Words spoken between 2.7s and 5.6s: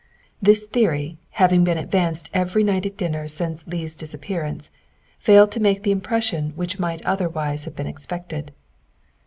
at dinner since Leigh's disappearance, failed to